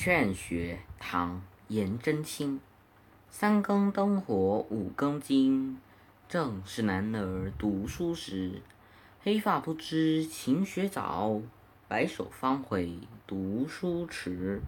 [0.00, 2.60] 劝学唐颜真卿。
[3.30, 5.74] 三更灯火五更鸡
[6.28, 8.62] 正是男儿读书时。
[9.24, 11.40] 黑发不知勤学早
[11.88, 14.62] 白首方悔读书迟。